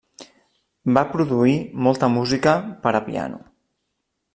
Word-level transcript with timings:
Va 0.97 1.03
produir 1.11 1.55
molta 1.89 2.13
música 2.17 2.59
per 2.87 2.99
a 3.03 3.07
piano. 3.13 3.41